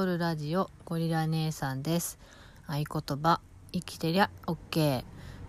[0.00, 2.18] とるラジオゴリラ姉さんです。
[2.66, 5.04] 合言葉生きてりゃ OK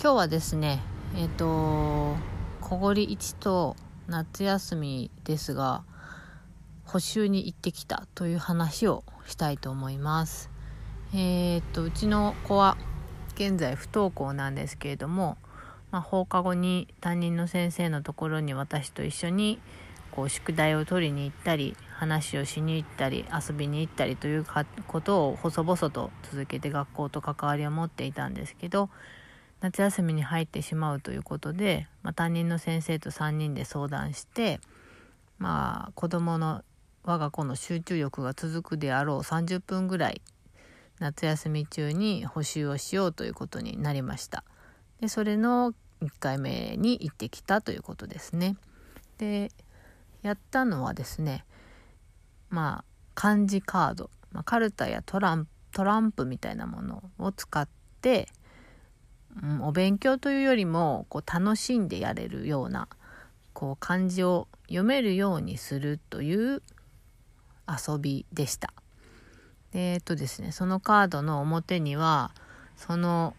[0.00, 0.80] 今日はですね
[1.16, 2.14] えっ、ー、と
[2.60, 3.74] 小堀1と
[4.06, 5.82] 夏休みですが
[6.84, 10.48] 補習に行ってきたという話をしたいと思います。
[11.12, 12.76] えっ、ー、とうちの子は
[13.34, 15.38] 現在不登校なんですけれども、
[15.90, 19.58] まあ、放課後に担任の先生のところに私と一緒に
[20.10, 24.46] こう宿題を取りに行ったり話をしに行ったり遊びに行ったりという
[24.86, 28.90] ことを細々と続けて学校と関わりを持っていたんですけど
[29.60, 34.60] 夏休みに入ってしまうということで、まあ、担任の先生と3人で相談して
[35.38, 36.62] まあ子どもの
[37.04, 40.20] 我が子の集中力が続くであろう30分ぐらい
[40.98, 44.44] 夏休み中に補習をしようということになりました。
[45.00, 48.56] でそれの1回目に行ってきたということですね。
[49.18, 49.50] で
[50.22, 51.44] やったのはですね
[52.48, 57.68] まあ漢字カード、まあ、カルタやトラントランプみたいなものを使っ
[58.00, 58.28] て、
[59.42, 62.88] うん、お勉強というよりもこう楽しんでやれるような
[63.52, 66.62] こう漢字を読めるようにするという
[67.66, 68.72] 遊びでした。
[69.72, 72.32] えっとですねそのカードの表には
[72.76, 73.34] その、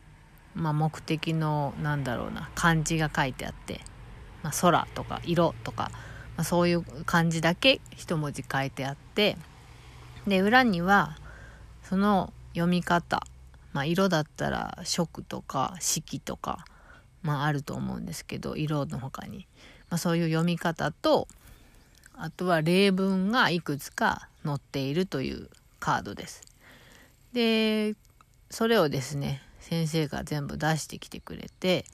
[0.53, 3.81] まあ、目的のなんだろうな漢字が書いてあって、
[4.43, 5.91] まあ、空とか色とか
[6.37, 9.37] まあ、そういう漢字だけ一文字書いてあって
[10.27, 11.17] で裏には
[11.83, 13.21] その読み方、
[13.73, 16.65] まあ、色だったら色とか色とか、
[17.23, 19.47] まあ、あると思うんですけど色の他に、
[19.89, 21.27] まあ、そういう読み方と
[22.15, 25.49] あとは例文がいくつか載っているという
[25.79, 26.41] カードです。
[27.33, 27.95] で
[28.49, 31.85] それをですね先生が全部出してきてくれて、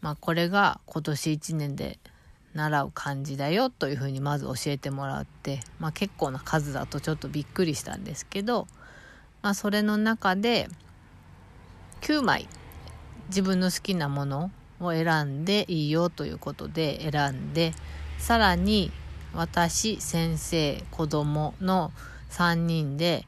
[0.00, 1.98] まあ、これが今年1年で
[2.56, 8.66] 習う漢字だよというふうにまず教えてもらって、まあ、結構な数だとちょっとびっくりしたんですけど、
[9.42, 10.68] まあ、それの中で
[12.00, 12.48] 9枚
[13.28, 14.50] 自分の好きなもの
[14.80, 17.74] を選んでいいよということで選んで
[18.18, 18.90] さらに
[19.34, 21.92] 私先生子供の
[22.30, 23.26] 3人で、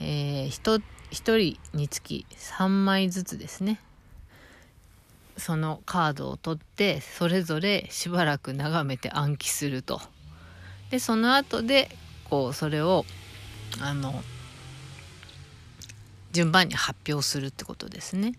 [0.00, 3.80] えー、1, 1人につき3枚ずつですね
[5.36, 10.00] そのカードを取ってそれぞれしばらく眺めて暗記すると
[10.90, 11.88] でその後で
[12.24, 13.04] こうそれを
[13.80, 14.22] あの
[16.32, 18.34] 順番に発表するってことですね。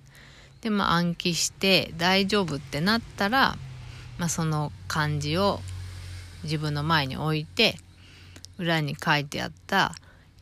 [0.62, 3.56] でまあ暗記して大丈夫ってなったら、
[4.18, 5.60] まあ、その漢字を
[6.44, 7.75] 自分の前に置いて
[8.58, 9.94] 裏に書いてあった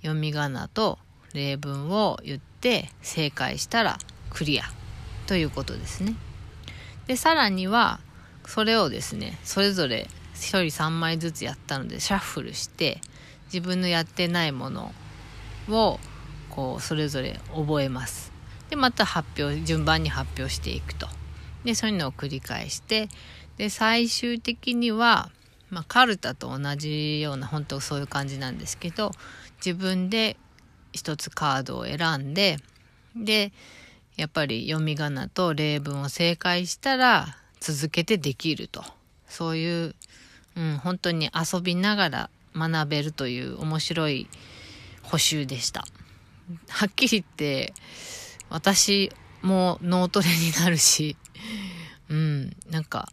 [0.02, 1.00] 読み仮名と
[1.34, 3.98] 例文を言って正解したら
[4.30, 4.64] クリア
[5.28, 6.16] ということですね。
[7.08, 8.00] でさらには
[8.46, 13.00] それをですねそれぞれ1人3枚ずつやったのでシャッフルして
[13.46, 14.94] 自分のやってないもの
[15.70, 16.00] を
[16.50, 18.32] こうそれぞれ覚えます。
[18.70, 21.08] でまた発表順番に発表していくと。
[21.64, 23.10] でそういうのを繰り返して
[23.58, 25.30] で最終的には、
[25.70, 29.12] まあ、カルタと同じような本当そういう感じなんですけど
[29.64, 30.38] 自分で
[30.92, 32.58] 一つカードを選んで
[33.16, 33.52] で
[34.18, 38.84] やっぱり読み仮名と例文を正解したら続けてできると。
[39.28, 39.96] そういう、
[40.58, 44.28] うん、本当に遊びながら学べるという面白い
[45.04, 45.86] 補習でした。
[46.68, 47.74] はっきり言って、
[48.50, 49.12] 私
[49.42, 51.16] も脳トレになるし、
[52.10, 53.10] うん、なんか、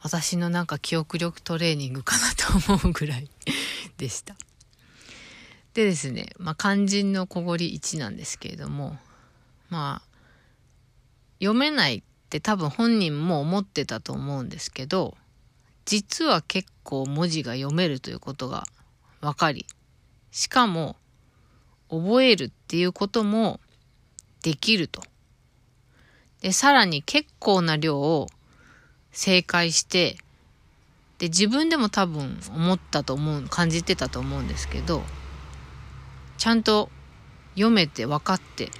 [0.00, 3.30] 私のなんか記憶力トレーニングかなと思うぐらい
[3.96, 4.36] でした。
[5.74, 8.98] でですね、まあ、肝心の小堀1なんですけれども、
[9.72, 10.08] まあ、
[11.40, 15.16] 読めないって多分本人も思ってたと思うんですけど、
[15.86, 18.64] 実は結構文字が読めるということが
[19.22, 19.64] 分かり、
[20.30, 20.96] しかも
[21.88, 23.60] 覚えるっていうことも
[24.42, 25.00] できると。
[26.42, 28.26] で、さらに結構な量を
[29.10, 30.18] 正解して、
[31.16, 35.02] で、自分でも多分思ったと思う、感じてたと思うんですけど、
[36.36, 36.90] ちゃんと
[37.54, 38.70] 読めて分かって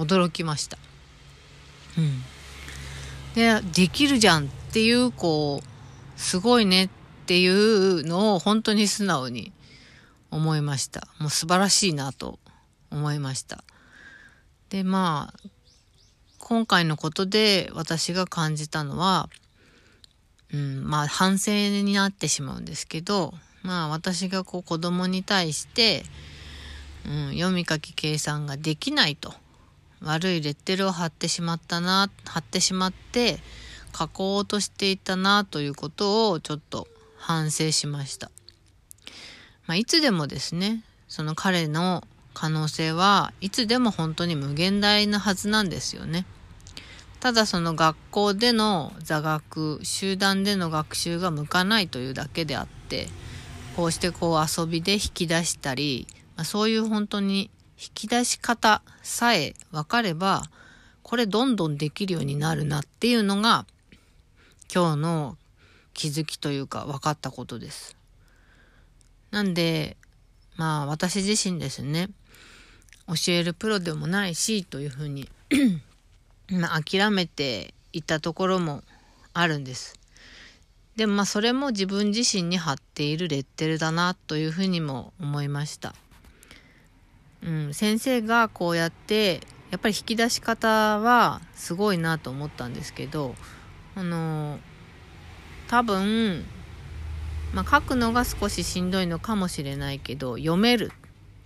[0.00, 0.78] 驚きました。
[1.98, 2.22] うん。
[3.34, 6.88] で、できるじゃんっていう、こう、すごいねっ
[7.26, 9.52] ていうのを本当に素直に
[10.30, 11.06] 思いました。
[11.18, 12.38] もう素晴らしいなと
[12.90, 13.64] 思いました。
[14.68, 15.50] で、まあ、
[16.38, 19.28] 今回のことで私が感じたのは、
[20.52, 26.04] うん、まあ反省になってしまうんですけど、まあ私がこう子供に対して、
[27.06, 29.32] うん、読み書き計算ができないと。
[30.02, 33.38] 悪いレッテルを貼ってしまったな、貼ってしまって
[33.96, 38.30] 書こうとしていたなということをちょっと反省しました。
[39.66, 42.04] まあ、いつでもですね、その彼の
[42.34, 46.24] 可能性はいつでも本当に無限大なはずなんですよね。
[47.20, 53.08] ただその学校での座学集団での学習が向かないというだけであって
[53.76, 56.06] こうしてこう遊びで引き出したり、
[56.36, 57.50] まあ、そういう本当に
[57.80, 60.42] 引き出し方さえ分かれば
[61.02, 63.64] これどんどんできるようになるなっていうのが
[64.72, 65.38] 今日の
[65.94, 67.96] 気づきというか分かったことです。
[69.30, 69.96] なんで
[70.56, 72.10] まあ私自身ですね
[73.08, 75.28] 教えるプロでもないしというふうに
[76.52, 78.82] まあ、諦めていたところも
[79.32, 79.94] あるんです。
[80.96, 85.94] でもまあそれも自分自身に貼っているレッテルだなというふうにも思いました。
[87.42, 89.40] うん、先生がこうやって
[89.70, 93.34] やっぱり引き出し方はすごいなと思ったんですけど
[93.94, 94.58] あの
[95.68, 96.44] 多分、
[97.54, 100.92] まあ、書くのが少ししんどいのかもしれないけど読める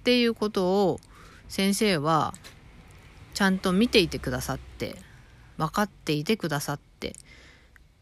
[0.01, 1.01] っていうことを
[1.49, 2.35] 先生は
[3.35, 4.97] ちゃんと見ていてくださって
[5.57, 7.15] 分かっていてくださって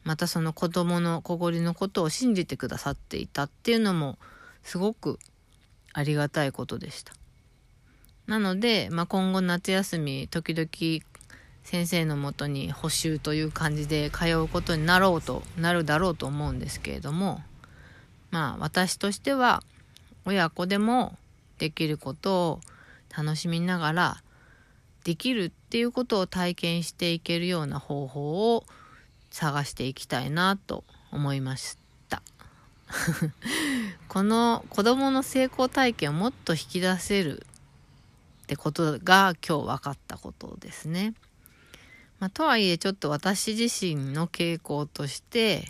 [0.05, 4.19] またその子供の小ごりのことを信じてくださっていたっていうのも
[4.63, 5.19] すごく
[5.93, 7.13] ありがたいことでした。
[8.33, 10.67] なので、まあ、今後夏休み時々
[11.65, 17.43] 先生のもとに補習という感じで通うことになろうとなるだろうと思うんですけれども
[18.31, 19.63] まあ私としては
[20.25, 21.15] 親子でも
[21.59, 22.61] できることを
[23.15, 24.23] 楽しみながら
[25.05, 28.65] できるっていうことを体験していけるような方法を
[29.31, 31.77] 探していきたいなと思いまし
[32.09, 32.23] た。
[34.09, 37.47] この子供の成功体験をもっと引き出せる
[38.53, 41.15] ってことが今日分かったことですね。
[42.19, 45.65] まあ、とはいえちょっと私自身の傾向として、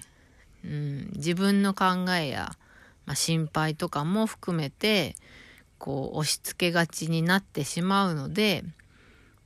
[0.64, 2.52] うん、自分の考えや、
[3.06, 5.14] まあ、心配とかも含めて
[5.78, 8.64] こう押し付けがちになってしまうので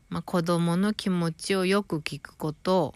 [0.09, 2.95] まあ、子供の気持ちをよく聞くこと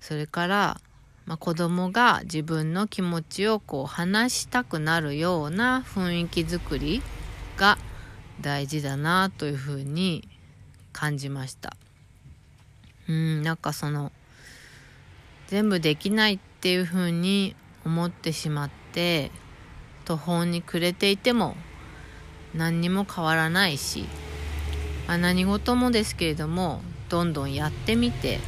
[0.00, 0.80] それから、
[1.26, 7.02] まあ、子供が自分の気持ちをこう話したくなるような雰囲気づくり
[7.56, 7.76] が
[8.40, 10.28] 大事だなというふうに
[10.92, 11.76] 感じました。
[13.08, 14.12] うんなんかその
[15.46, 17.54] 全部できないっていうふうに
[17.84, 19.30] 思ってしまって
[20.04, 21.56] 途方に暮れていても
[22.54, 24.06] 何にも変わらないし
[25.06, 28.40] まあ、何事もですけれどもどんどんやってみて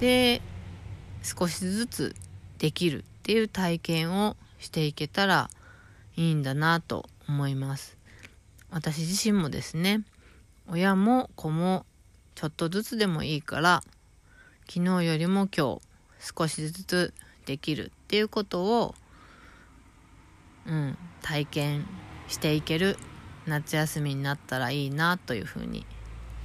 [0.00, 0.40] で
[1.22, 2.16] 少しずつ
[2.58, 5.50] できるっていう体験をしていけたら
[6.16, 7.95] いいんだなと思います。
[8.70, 10.02] 私自身もですね
[10.68, 11.86] 親も子も
[12.34, 13.82] ちょっとずつでもいいから
[14.68, 15.80] 昨日よりも今日
[16.36, 17.14] 少しずつ
[17.46, 18.94] できるっていうことを
[20.66, 21.86] うん体験
[22.28, 22.96] していける
[23.46, 25.86] 夏休みになったらいいなというふうに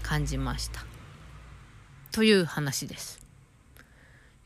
[0.04, 0.86] 感じました。
[2.12, 3.20] という話です。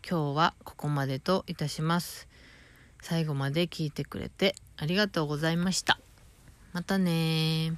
[0.08, 2.28] 今日はここまでといたします。
[3.02, 6.05] 最後まで聞いてくれてありがとうございました。
[6.76, 7.72] またね